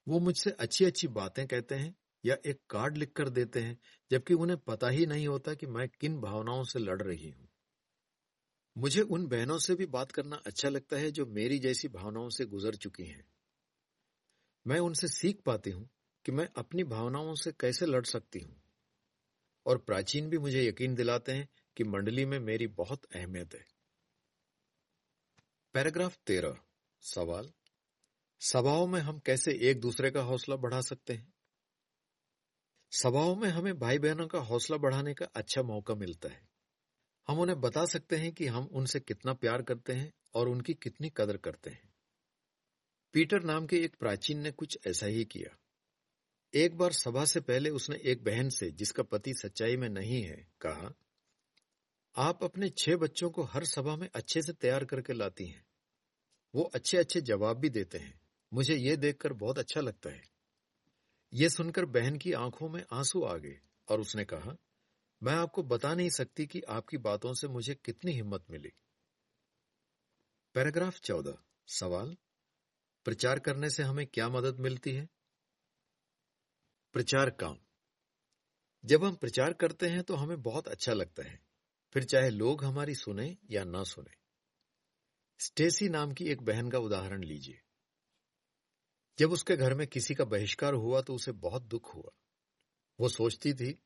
वो 0.08 0.20
मुझसे 0.20 0.50
अच्छी 0.50 0.84
अच्छी 0.84 1.08
बातें 1.08 1.46
कहते 1.46 1.74
हैं 1.74 1.94
या 2.24 2.36
एक 2.46 2.60
कार्ड 2.70 2.96
लिखकर 2.96 3.28
देते 3.28 3.60
हैं, 3.60 3.78
जबकि 4.10 4.34
उन्हें 4.34 4.58
पता 4.58 4.88
ही 4.88 5.06
नहीं 5.06 5.28
होता 5.28 5.54
कि 5.54 5.66
मैं 5.66 5.88
किन 5.88 6.20
भावनाओं 6.20 6.64
से 6.64 6.78
लड़ 6.78 7.02
रही 7.02 7.30
हूँ। 7.30 7.48
मुझे 8.76 9.00
उन 9.00 9.26
बहनों 9.26 9.58
से 9.58 9.74
भी 9.74 9.86
बात 9.86 10.12
करना 10.12 10.36
अच्छा 10.36 10.68
लगता 10.68 10.96
है 10.96 11.10
जो 11.10 11.26
मेरी 11.26 11.58
जैसी 11.58 11.88
भावनाओं 11.88 12.28
से 12.28 12.46
गुजर 12.46 12.74
चुकी 12.74 13.04
हैं। 13.04 13.24
मैं 14.66 14.78
उनसे 14.78 15.08
सीख 15.08 15.40
पाती 15.46 15.70
हूँ 15.70 15.88
कि 16.24 16.32
मैं 16.32 16.48
अपनी 16.56 16.84
भावनाओं 16.84 17.34
से 17.34 17.52
कैसे 17.52 17.86
लड़ 17.86 18.04
सकती 18.04 18.38
हूँ। 18.38 18.62
और 19.66 19.78
प्राचीन 19.78 20.30
भी 20.30 20.38
मुझे 20.38 20.68
यकीन 20.68 20.94
दिलाते 20.94 21.32
हैं 21.32 21.48
कि 21.76 21.84
मंडली 21.84 22.24
में 22.24 22.38
मेरी 22.38 22.66
बहुत 22.66 23.04
अहमियत 23.04 23.54
है। 23.54 23.66
पैराग्राफ 25.74 26.18
तेरह, 26.26 26.56
सवाल। 27.02 27.52
सभाओं 28.40 28.86
में 28.86 29.00
हम 29.00 29.18
कैसे 29.18 29.58
एक 29.70 29.80
दूसरे 29.80 30.10
का 30.10 30.20
हौसला 30.20 30.56
बढ़ा 30.56 30.80
सकते 30.80 31.14
हैं? 31.14 31.32
सभाओं 32.92 33.36
में 33.36 33.48
हमें 33.48 33.78
भाई 33.78 33.98
बहनों 33.98 34.26
का 34.26 34.38
हौसला 34.38 34.76
बढ़ाने 34.76 35.14
का 35.14 35.24
अच्छा 35.24 35.62
मौका 35.62 35.94
मिलता 35.94 36.28
है। 36.28 36.53
हम 37.28 37.40
उन्हें 37.40 37.60
बता 37.60 37.84
सकते 37.84 38.16
हैं 38.16 38.32
कि 38.32 38.46
हम 38.46 38.64
उनसे 38.72 39.00
कितना 39.00 39.32
प्यार 39.32 39.62
करते 39.62 39.92
हैं 39.92 40.12
और 40.34 40.48
उनकी 40.48 40.74
कितनी 40.74 41.12
कदर 41.16 41.36
करते 41.36 41.70
हैं। 41.70 41.94
पीटर 43.12 43.42
नाम 43.42 43.66
के 43.66 43.76
एक 43.76 43.94
प्राचीन 43.94 44.38
ने 44.38 44.50
कुछ 44.50 44.78
ऐसा 44.86 45.06
ही 45.06 45.24
किया। 45.24 45.56
एक 46.54 46.76
बार 46.76 46.92
सभा 46.92 47.24
से 47.24 47.40
पहले 47.40 47.70
उसने 47.70 47.96
एक 47.96 48.24
बहन 48.24 48.48
से, 48.48 48.70
जिसका 48.70 49.02
पति 49.02 49.34
सच्चाई 49.34 49.76
में 49.76 49.88
नहीं 49.88 50.22
है, 50.22 50.48
कहा, 50.60 50.94
आप 52.16 52.44
अपने 52.44 52.68
छह 52.68 52.96
बच्चों 52.96 53.30
को 53.30 53.42
हर 53.42 53.64
सभा 53.64 53.96
में 53.96 54.08
अच्छे 54.14 54.42
से 54.42 54.52
तैयार 54.52 54.84
करके 54.84 55.12
लाती 55.12 55.46
हैं। 55.46 55.66
वो 56.54 56.62
अच्छे 56.62 56.96
अच्छे 56.96 57.20
जवाब 57.20 57.56
भी 57.56 57.68
देते 57.68 57.98
हैं। 57.98 58.20
मुझे 58.52 58.76
ये 58.76 58.96
देखकर 58.96 59.32
बहुत 59.32 59.58
अच्छा 59.58 59.80
लगता 59.80 60.10
है। 60.10 60.28
ये 61.32 61.48
सुनकर 61.48 61.84
बहन 61.84 62.18
की 62.18 62.32
आँखों 62.32 62.68
में 62.68 62.84
आँसू 62.92 63.22
आ 63.22 63.36
गए 63.36 63.60
और 63.88 64.00
उसने 64.00 64.24
कहा 64.24 64.56
मैं 65.24 65.34
आपको 65.34 65.62
बता 65.62 65.94
नहीं 65.94 66.10
सकती 66.10 66.46
कि 66.46 66.60
आपकी 66.60 66.96
बातों 66.96 67.34
से 67.34 67.48
मुझे 67.48 67.74
कितनी 67.74 68.12
हिम्मत 68.12 68.44
मिली। 68.50 68.72
पैराग्राफ 70.54 70.98
चौदह, 70.98 71.38
सवाल। 71.68 72.16
प्रचार 73.04 73.38
करने 73.38 73.70
से 73.70 73.82
हमें 73.82 74.06
क्या 74.06 74.28
मदद 74.28 74.60
मिलती 74.60 74.92
है? 74.92 75.08
प्रचार 76.92 77.30
काम। 77.30 77.58
जब 78.84 79.04
हम 79.04 79.14
प्रचार 79.14 79.52
करते 79.52 79.88
हैं 79.88 80.02
तो 80.02 80.14
हमें 80.14 80.42
बहुत 80.42 80.68
अच्छा 80.68 80.92
लगता 80.92 81.22
है, 81.22 81.46
फिर 81.92 82.04
चाहे 82.04 82.30
लोग 82.30 82.64
हमारी 82.64 82.94
सुने 82.94 83.38
या 83.50 83.64
ना 83.64 83.84
सुने। 83.84 84.14
स्टेसी 85.38 85.88
नाम 85.88 86.12
की 86.12 86.24
एक 86.24 86.42
बहन 86.42 86.70
का 86.70 86.78
उदाहरण 86.78 87.24
लीजिए। 87.24 87.60
जब 89.18 89.32
उसके 89.32 89.56
घर 89.56 89.74
में 89.74 89.86
किसी 89.86 90.14
का 90.14 90.24
बहिष्कार 90.24 90.74
हुआ 90.74 91.02
तो 91.02 91.14
उसे 91.14 91.32
बहुत 91.32 91.62
दुख 91.62 91.94
हुआ। 91.94 92.10
वो 93.00 93.08
सोचती 93.08 93.54
थी 93.54 93.83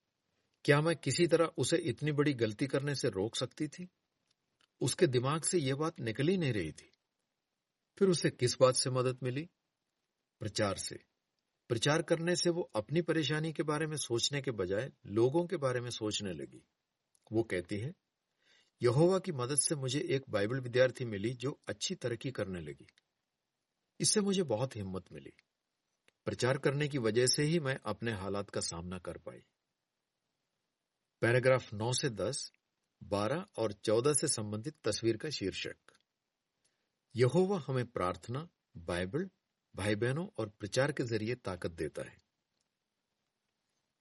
क्या 0.69 0.81
मैं 0.81 0.97
किसी 0.97 1.27
तरह 1.27 1.45
उसे 1.45 1.77
इतनी 1.77 2.13
बड़ी 2.13 2.35
गलती 2.35 2.67
करने 2.67 2.95
से 2.95 3.09
रोक 3.09 3.37
सकती 3.37 3.69
थी? 3.69 3.89
उसके 4.81 5.07
दिमाग 5.07 5.43
से 5.43 5.59
यह 5.59 5.75
बात 5.75 6.01
निकल 6.01 6.29
ही 6.29 6.37
नहीं 6.37 6.53
रही 6.53 6.73
थी। 6.73 6.93
फिर 7.99 8.09
उसे 8.09 8.31
किस 8.31 8.57
बात 8.61 8.75
से 8.75 8.91
मदद 8.91 9.19
मिली? 9.23 9.49
प्रचार 10.41 10.77
से। 10.77 11.01
प्रचार 11.69 12.03
करने 12.03 12.37
से 12.37 12.51
वो 12.51 12.63
अपनी 12.63 13.03
परेशानी 13.03 13.53
के 13.53 13.63
बारे 13.63 13.87
में 13.87 13.97
सोचने 13.97 14.43
के 14.43 14.51
बजाय 14.51 14.93
लोगों 15.07 15.47
के 15.47 15.57
बारे 15.57 15.81
में 15.81 15.91
सोचने 15.91 16.33
लगी। 16.33 16.63
वो 17.33 17.43
कहती 17.43 17.79
है, 17.79 17.95
यहोवा 18.83 19.19
की 19.19 19.33
मदद 19.33 19.57
से 19.57 19.75
मुझे 19.75 20.01
एक 20.01 20.23
बाइबल 20.29 20.61
विद्यार्थी 20.61 21.05
मिली 21.05 21.35
जो 21.35 21.61
अच्छी 21.69 21.95
तरक्की 21.95 22.31
करने 22.31 22.61
लगी। 22.61 22.87
इससे 24.01 24.21
मुझे 24.21 24.43
बहुत 24.43 24.77
हिम्मत 24.77 25.05
मिली। 25.13 25.33
प्रचार 26.25 26.59
करने 26.59 26.89
की 26.89 26.99
वजह 26.99 27.27
से 27.27 27.43
ही 27.43 27.61
मैं 27.61 27.79
अपने 27.85 28.13
हालात 28.13 28.51
का 28.51 28.61
सामना 28.61 28.99
कर 28.99 29.19
पाई। 29.19 29.43
पैराग्राफ 31.21 31.75
9 31.75 31.93
से 31.93 32.11
10, 32.11 32.53
12 33.05 33.47
और 33.57 33.73
14 33.73 34.13
से 34.13 34.29
संबंधित 34.29 34.75
तस्वीर 34.85 35.17
का 35.17 35.31
शीर्षक। 35.31 35.77
यहोवा 37.17 37.65
हमें 37.67 37.87
प्रार्थना 37.87 38.49
बाइबल 38.77 39.31
भाई 39.77 39.95
बहनों 39.95 40.29
और 40.39 40.49
प्रचार 40.49 40.93
के 40.93 41.03
ज़रिए 41.05 41.35
ताकत 41.35 41.71
देता 41.71 42.03
है। 42.03 42.23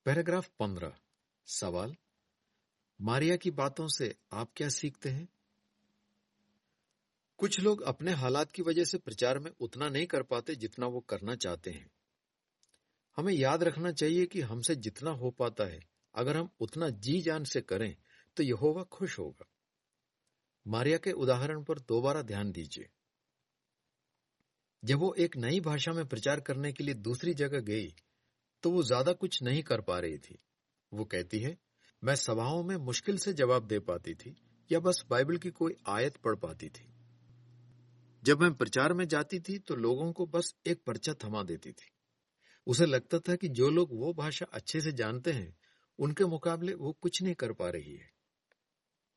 पैराग्राफ 0.05 0.50
15 0.59 0.97
सवाल 1.45 1.95
मारिया 3.01 3.36
की 3.36 3.51
बातों 3.51 3.88
से 3.88 4.15
आप 4.33 4.51
क्या 4.55 4.69
सीखते 4.69 5.09
हैं? 5.09 5.29
कुछ 7.38 7.59
लोग 7.59 7.81
अपने 7.81 8.12
हालात 8.12 8.51
की 8.51 8.62
वजह 8.62 8.83
से 8.83 8.97
प्रचार 8.97 9.39
में 9.39 9.51
उतना 9.59 9.89
नहीं 9.89 10.07
कर 10.07 10.24
पाते 10.24 10.55
जितना 10.55 10.86
वो 10.86 11.00
करना 11.00 11.36
चाहते 11.36 11.71
हैं। 11.71 11.91
हमें 13.17 13.33
याद 13.33 13.63
रखना 13.63 13.91
चाहिए 13.91 14.25
कि 14.25 14.41
हमसे 14.41 14.75
जितना 14.75 15.12
हो 15.12 15.31
पाता 15.31 15.63
है 15.63 15.97
अगर 16.17 16.38
हम 16.38 16.50
उतना 16.59 16.89
जी 16.89 17.19
जान 17.21 17.43
से 17.43 17.62
करें 17.62 17.95
तो 18.38 18.43
यहोवा 18.43 18.83
खुश 18.91 19.17
होगा। 19.19 19.47
मारिया 20.65 20.97
के 20.97 21.12
उदाहरण 21.13 21.63
पर 21.63 21.79
दोबारा 21.79 22.21
ध्यान 22.21 22.51
दीजिए। 22.51 22.89
जब 24.83 25.00
वो 25.00 25.13
एक 25.17 25.38
नई 25.38 25.59
भाषा 25.59 25.91
में 25.93 26.05
प्रचार 26.05 26.39
करने 26.39 26.71
के 26.71 26.83
लिए 26.83 26.93
दूसरी 26.95 27.33
जगह 27.33 27.59
गई 27.62 27.93
तो 28.63 28.71
वो 28.71 28.83
ज़्यादा 28.83 29.13
कुछ 29.13 29.41
नहीं 29.43 29.63
कर 29.63 29.81
पा 29.81 30.00
रही 30.00 30.17
थी। 30.17 30.38
वो 30.91 31.05
कहती 31.05 31.39
है, 31.39 31.57
मैं 32.03 32.15
सभाओं 32.15 32.63
में 32.63 32.75
मुश्किल 32.77 33.17
से 33.17 33.33
जवाब 33.33 33.67
दे 33.67 33.79
पाती 33.79 34.13
थी, 34.15 34.36
या 34.69 34.79
बस 34.79 35.03
बाइबल 35.09 35.38
की 35.38 35.50
कोई 35.51 35.75
आयत 35.88 36.17
पढ़ 36.17 36.36
पाती 36.36 36.69
थी। 36.69 36.88
जब 38.24 38.41
मैं 38.41 38.53
प्रचार 38.53 38.93
में 38.93 39.07
जाती 39.07 39.39
थी 39.39 39.57
तो 39.59 39.75
लोगों 39.75 40.12
को 40.12 40.25
बस 40.27 40.53
एक 40.67 40.81
पर्चा 40.88 41.13
थमा 41.24 41.43
देती 41.43 41.71
थी। 41.71 41.91
उसे 42.67 42.86
लगता 42.86 43.19
था 43.19 43.36
कि 43.36 43.47
जो 43.50 43.69
लोग 43.69 43.89
वो 43.93 44.13
भाषा 44.13 44.45
अच्छे 44.51 44.81
से 44.81 44.91
जानते 44.93 45.31
हैं 45.31 45.53
उनके 46.00 46.25
मुकाबले 46.25 46.74
वो 46.74 46.92
कुछ 47.01 47.22
नहीं 47.22 47.36
कर 47.36 47.54
पा 47.54 47.70
रही 47.70 47.96
है। 47.96 48.12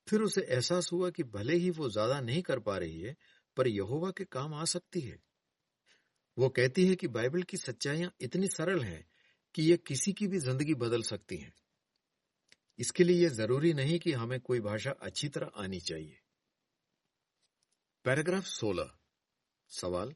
फिर 0.09 0.21
उसे 0.21 0.41
एहसास 0.41 0.93
हुआ 0.93 1.11
कि 1.11 1.23
भले 1.23 1.55
ही 1.55 1.71
वो 1.71 1.89
ज़्यादा 1.91 2.21
नहीं 2.21 2.43
कर 2.43 2.59
पा 2.59 2.79
रही 2.79 3.01
है, 3.01 3.17
पर 3.57 3.69
यहोवा 3.69 4.11
के 4.11 4.25
काम 4.25 4.55
आ 4.55 4.65
सकती 4.65 5.01
है। 5.01 5.23
वो 6.39 6.49
कहती 6.49 6.87
है 6.87 6.95
कि 6.95 7.09
बाइबल 7.09 7.43
की 7.43 7.57
सच्चाइयाँ 7.57 8.13
इतनी 8.21 8.49
सरल 8.49 8.83
हैं 8.83 9.11
कि 9.55 9.63
ये 9.63 9.77
किसी 9.77 10.13
की 10.13 10.27
भी 10.27 10.39
ज़िंदगी 10.39 10.75
बदल 10.75 11.03
सकती 11.03 11.37
हैं। 11.37 11.53
इसके 12.79 13.05
लिए 13.05 13.23
यह 13.23 13.29
ज़रूरी 13.29 13.73
नहीं 13.73 13.99
कि 13.99 14.13
हमें 14.13 14.41
कोई 14.41 14.61
भाषा 14.61 14.91
अच्छी 14.91 15.29
तरह 15.29 15.51
आनी 15.57 15.81
चाहिए। 15.81 16.19
पैराग्राफ 18.05 18.45
16 18.45 18.91
सवाल। 19.69 20.15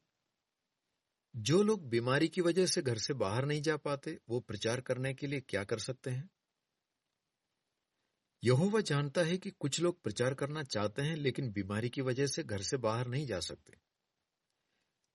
जो 1.34 1.62
लोग 1.62 1.88
बीमारी 1.88 2.28
की 2.28 2.40
वजह 2.40 2.66
से 2.66 2.82
घर 2.82 2.98
से 2.98 3.14
बाहर 3.14 3.44
नहीं 3.44 3.62
जा 3.62 3.76
पाते, 3.76 4.18
वो 4.28 4.40
प्रचार 4.40 4.80
करने 4.80 5.14
के 5.14 5.26
लिए 5.26 5.40
क्या 5.40 5.64
कर 5.64 5.78
सकते 5.78 6.10
हैं? 6.10 6.30
यहोवा 8.44 8.80
जानता 8.80 9.20
है 9.20 9.38
कि 9.38 9.50
कुछ 9.50 9.80
लोग 9.80 10.02
प्रचार 10.02 10.34
करना 10.34 10.62
चाहते 10.62 11.02
हैं, 11.02 11.16
लेकिन 11.16 11.52
बीमारी 11.52 11.88
की 11.88 12.00
वजह 12.00 12.26
से 12.26 12.42
घर 12.42 12.62
से 12.62 12.76
बाहर 12.76 13.06
नहीं 13.06 13.26
जा 13.26 13.40
सकते। 13.40 13.74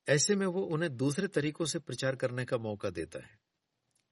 ऐसे 0.07 0.35
में 0.35 0.47
वो 0.47 0.61
उन्हें 0.61 0.97
दूसरे 0.97 1.27
तरीकों 1.27 1.65
से 1.65 1.79
प्रचार 1.79 2.15
करने 2.15 2.45
का 2.45 2.57
मौका 2.57 2.89
देता 2.89 3.19
है। 3.19 3.39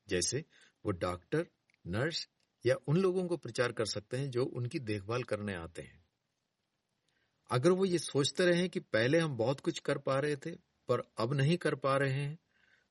जैसे 0.07 0.45
वो 0.85 0.91
डॉक्टर, 0.91 1.47
नर्स 1.87 2.29
या 2.65 2.75
उन 2.87 2.97
लोगों 2.97 3.27
को 3.27 3.37
प्रचार 3.37 3.71
कर 3.71 3.85
सकते 3.85 4.17
हैं 4.17 4.31
जो 4.31 4.45
उनकी 4.45 4.79
देखभाल 4.79 5.23
करने 5.23 5.55
आते 5.55 5.81
हैं। 5.81 6.05
अगर 7.51 7.71
वो 7.71 7.85
ये 7.85 7.99
सोचते 7.99 8.45
रहे 8.45 8.69
कि 8.69 8.79
पहले 8.79 9.19
हम 9.19 9.37
बहुत 9.37 9.59
कुछ 9.59 9.79
कर 9.79 9.97
पा 9.97 10.19
रहे 10.19 10.35
थे, 10.35 10.51
पर 10.87 11.11
अब 11.17 11.33
नहीं 11.33 11.57
कर 11.57 11.75
पा 11.75 11.97
रहे 11.97 12.13
हैं 12.13 12.39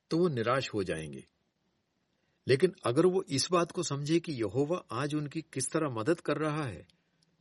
तो 0.09 0.17
वो 0.17 0.27
निराश 0.27 0.73
हो 0.73 0.83
जाएँगे। 0.83 1.27
लेकिन 2.47 2.75
अगर 2.83 3.05
वो 3.05 3.23
इस 3.23 3.47
बात 3.51 3.71
को 3.71 3.83
समझे 3.83 4.19
कि 4.19 4.31
यहोवा 4.31 4.85
आज 4.91 5.15
उनकी 5.15 5.41
किस 5.41 5.71
तरह 5.71 5.89
मदद 5.89 6.19
कर 6.19 6.37
रहा 6.37 6.63
है 6.63 6.87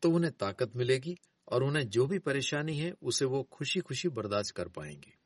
तो 0.02 0.10
उन्हें 0.10 0.32
ताकत 0.32 0.76
मिलेगी 0.76 1.18
और 1.48 1.62
उन्हें 1.62 1.88
जो 1.88 2.06
भी 2.06 2.18
परेशानी 2.18 2.78
है, 2.78 2.94
उसे 3.02 3.24
वो 3.24 3.42
खुशी 3.42 3.80
खुशी 3.80 4.08
बर्दाश्त 4.08 4.50
कर 4.50 4.68
पाएँगे। 4.68 5.16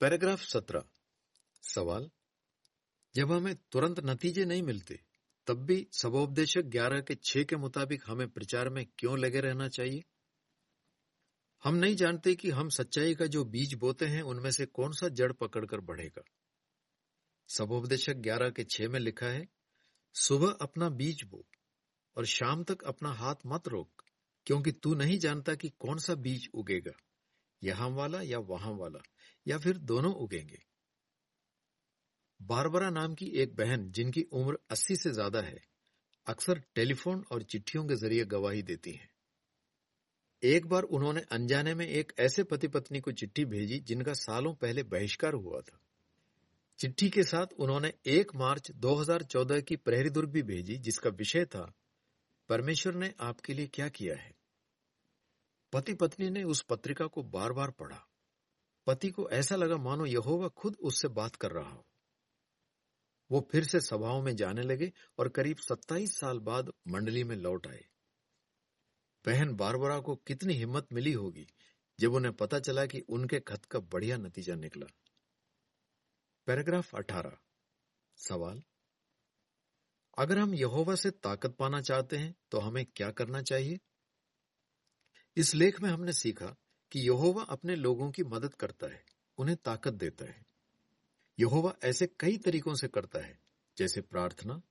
पैराग्राफ 0.00 0.42
सत्रह। 0.42 0.84
सवाल। 1.62 2.10
जब 3.14 3.32
हमें 3.32 3.56
तुरंत 3.72 4.00
नतीजे 4.00 4.44
नहीं 4.44 4.62
मिलते, 4.62 5.00
तब 5.46 5.54
भी 5.54 5.88
सबोपदेशक 5.92 6.60
ग्यारह 6.60 7.00
के 7.00 7.14
छह 7.14 7.42
के 7.42 7.56
मुताबिक 7.56 8.02
हमें 8.06 8.28
प्रचार 8.28 8.68
में 8.68 8.86
क्यों 8.98 9.18
लगे 9.18 9.40
रहना 9.40 9.68
चाहिए? 9.68 10.04
हम 11.64 11.74
नहीं 11.74 11.96
जानते 11.96 12.34
कि 12.34 12.50
हम 12.50 12.68
सच्चाई 12.68 13.14
का 13.14 13.26
जो 13.26 13.44
बीज 13.44 13.74
बोते 13.74 14.06
हैं, 14.06 14.22
उनमें 14.22 14.50
से 14.50 14.66
कौन 14.66 14.92
सा 14.92 15.08
जड़ 15.08 15.32
पकड़कर 15.32 15.80
बढ़ेगा। 15.80 16.22
सबोपदेशक 17.48 18.12
ग्यारह 18.12 18.50
के 18.50 18.64
छह 18.64 18.88
में 18.88 19.00
लिखा 19.00 19.26
है, 19.26 19.48
सुबह 20.14 20.50
अपना 20.50 20.88
बीज 20.88 21.24
बो 21.24 21.44
और 22.16 22.26
शाम 22.26 22.64
तक 22.64 22.82
अपना 22.82 23.12
हाथ 23.12 23.34
मत 23.46 23.68
रोक, 23.68 24.04
क्योंकि 24.46 24.72
तू 24.72 24.94
नहीं 24.94 25.18
जानता 25.18 25.54
कि 25.54 25.68
कौन 25.68 25.98
सा 25.98 26.14
बीज 26.14 26.48
उगेगा, 26.54 26.92
यहाँ 27.64 27.88
वाला 27.90 28.22
या 28.22 28.38
वहाँ 28.38 28.72
वाला, 28.72 29.02
या 29.46 29.58
फिर 29.58 29.76
दोनों 29.76 30.14
उगेंगे 30.14 30.58
बारबरा 32.42 32.90
नाम 32.90 33.14
की 33.14 33.26
एक 33.26 33.54
बहन, 33.56 33.90
जिनकी 33.90 34.22
उम्र 34.32 34.58
80 34.70 34.96
से 34.96 35.10
ज़्यादा 35.10 35.40
है, 35.40 35.60
अक्सर 36.26 36.62
टेलीफोन 36.74 37.24
और 37.32 37.42
चिट्ठियों 37.42 37.84
के 37.84 37.94
ज़रिए 37.94 38.24
गवाही 38.24 38.62
देती 38.62 38.92
हैं। 38.92 39.10
एक 40.42 40.66
बार 40.66 40.82
उन्होंने 40.82 41.20
अनजाने 41.20 41.74
में 41.74 41.86
एक 41.86 42.12
ऐसे 42.18 42.42
पति 42.42 42.68
पत्नी 42.68 43.00
को 43.00 43.12
चिट्ठी 43.12 43.44
भेजी 43.44 43.78
जिनका 43.80 44.12
सालों 44.12 44.54
पहले 44.54 44.82
बहिष्कार 44.82 45.34
हुआ 45.34 45.60
था 45.60 45.85
चिट्ठी 46.78 47.10
के 47.10 47.22
साथ 47.22 47.46
उन्होंने 47.58 47.92
1 48.06 48.34
मार्च 48.34 48.70
2014 48.70 49.60
की 49.60 49.76
प्रहरी 49.76 50.10
दुर्ग 50.10 50.30
भी 50.30 50.42
भेजी, 50.42 50.76
जिसका 50.76 51.10
विषय 51.10 51.44
था, 51.44 51.72
परमेश्वर 52.48 52.94
ने 52.94 53.14
आपके 53.20 53.54
लिए 53.54 53.66
क्या 53.66 53.88
किया 53.88 54.16
है? 54.16 54.34
पति 55.72 55.94
पत्नी 55.94 56.30
ने 56.30 56.42
उस 56.42 56.62
पत्रिका 56.62 57.06
को 57.06 57.22
बार 57.22 57.52
बार 57.52 57.70
पढ़ा। 57.70 58.06
पति 58.86 59.10
को 59.10 59.30
ऐसा 59.30 59.56
लगा, 59.56 59.76
मानो 59.76 60.06
यहोवा 60.06 60.48
खुद 60.48 60.76
उससे 60.80 61.08
बात 61.08 61.36
कर 61.36 61.50
रहा 61.50 61.70
हो। 61.70 61.86
वो 63.30 63.48
फिर 63.52 63.64
से 63.64 63.80
सभाओं 63.80 64.22
में 64.22 64.36
जाने 64.36 64.62
लगे 64.62 64.92
और 65.18 65.28
करीब 65.28 65.56
27 65.56 66.18
साल 66.18 66.38
बाद 66.38 66.72
मंडली 66.88 67.24
में 67.24 67.36
लौट 67.36 67.66
आए। 67.66 67.84
बहन 69.26 69.54
बारबरा 69.54 70.00
को 70.00 70.16
कितनी 70.16 70.54
हिम्मत 70.54 70.86
मिली 70.92 71.12
होगी, 71.12 71.46
जब 72.00 72.12
उन्हें 72.12 72.34
पता 72.34 72.58
चला 72.58 72.86
कि 72.86 73.00
उनके 73.00 73.40
खत 73.40 73.64
का 73.64 73.78
बढ़िया 73.78 74.16
नतीजा 74.16 74.54
निकला। 74.54 74.86
पैराग्राफ 76.46 76.94
18 76.94 77.38
सवाल, 78.18 78.62
अगर 80.18 80.38
हम 80.38 80.54
यहोवा 80.54 80.94
से 80.94 81.10
ताकत 81.10 81.54
पाना 81.54 81.80
चाहते 81.80 82.16
हैं 82.16 82.34
तो 82.50 82.58
हमें 82.58 82.84
क्या 82.86 83.10
करना 83.10 83.42
चाहिए? 83.42 83.78
इस 85.36 85.54
लेख 85.54 85.80
में 85.80 85.90
हमने 85.90 86.12
सीखा 86.12 86.54
कि 86.92 87.00
यहोवा 87.00 87.42
अपने 87.42 87.76
लोगों 87.76 88.10
की 88.10 88.24
मदद 88.24 88.54
करता 88.54 88.86
है, 88.86 89.04
उन्हें 89.38 89.56
ताकत 89.56 89.92
देता 89.92 90.24
है। 90.24 90.44
यहोवा 91.38 91.74
ऐसे 91.84 92.06
कई 92.20 92.38
तरीकों 92.38 92.74
से 92.74 92.88
करता 92.88 93.18
है, 93.18 93.38
जैसे 93.76 94.00
प्रार्थना, 94.00 94.62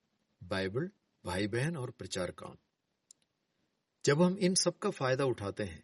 बाइबल 0.42 0.90
भाई 1.26 1.48
बहन 1.48 1.78
और 1.78 1.92
प्रचार 1.92 2.32
काम। 2.32 2.58
जब 4.06 4.22
हम 4.22 4.38
इन 4.38 4.56
सब 4.56 4.78
का 4.78 4.90
फ़ायदा 4.90 5.26
उठाते 5.26 5.64
हैं 5.64 5.84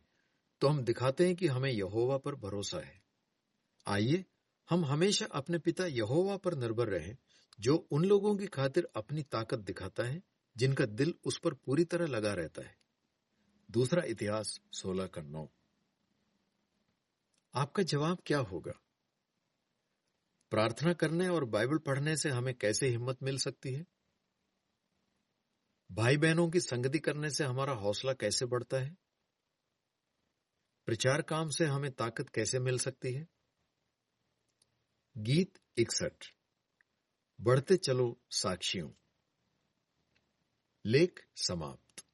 तो 0.61 0.67
हम 0.67 0.83
दिखाते 0.83 1.27
हैं 1.27 1.35
कि 1.35 1.47
हमें 1.47 1.71
यहोवा 1.71 2.17
पर 2.17 2.35
भरोसा 2.35 2.79
है। 2.79 3.01
आइए 3.87 4.25
हम 4.71 4.85
हमेशा 4.85 5.25
अपने 5.25 5.57
पिता 5.57 5.85
यहोवा 5.85 6.37
पर 6.37 6.55
निर्भर 6.55 6.87
रहें, 6.87 7.17
जो 7.59 7.87
उन 7.91 8.05
लोगों 8.05 8.37
की 8.37 8.47
खातिर 8.47 8.87
अपनी 8.95 9.23
ताकत 9.23 9.59
दिखाता 9.59 10.03
है, 10.03 10.23
जिनका 10.57 10.85
दिल 10.85 11.13
उस 11.25 11.39
पर 11.39 11.53
पूरी 11.53 11.85
तरह 11.85 12.07
लगा 12.07 12.33
रहता 12.33 12.61
है। 12.61 12.77
दूसरा 13.71 14.03
इतिहास 14.03 14.61
सोलह 14.71 15.07
का 15.07 15.21
नौ। 15.21 15.49
आपका 17.55 17.83
जवाब 17.83 18.17
क्या 18.25 18.39
होगा? 18.39 18.73
प्रार्थना 20.51 20.93
करने 20.93 21.27
और 21.27 21.45
बाइबल 21.45 21.77
पढ़ने 21.77 22.17
से 22.17 22.29
हमें 22.29 22.57
कैसे 22.57 22.87
हिम्मत 22.87 23.23
मिल 23.23 23.37
सकती 23.37 23.73
है? 23.73 23.85
भाई 25.91 26.17
बहनों 26.17 26.49
की 26.49 26.59
संगति 26.59 26.99
करने 26.99 27.29
से 27.29 27.43
हमारा 27.43 27.73
हौसला 27.73 28.13
कैसे 28.13 28.45
बढ़ता 28.45 28.77
है? 28.77 28.97
प्रचार 30.85 31.21
काम 31.21 31.49
से 31.49 31.65
हमें 31.65 31.91
ताकत 31.91 32.29
कैसे 32.29 32.59
मिल 32.59 32.79
सकती 32.79 33.13
है? 33.13 33.40
गीत 35.17 35.59
इकसठ। 35.77 36.25
बढ़ते 37.41 37.77
चलो 37.77 38.21
साक्षियों। 38.29 38.89
लेख 40.85 41.25
समाप्त। 41.35 42.10